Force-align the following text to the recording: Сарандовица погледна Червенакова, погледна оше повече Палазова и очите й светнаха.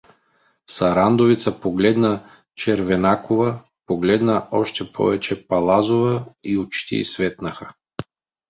Сарандовица 0.75 1.59
погледна 1.59 2.29
Червенакова, 2.55 3.63
погледна 3.85 4.47
оше 4.51 4.93
повече 4.93 5.47
Палазова 5.47 6.25
и 6.43 6.57
очите 6.57 6.95
й 6.95 7.05
светнаха. 7.05 7.73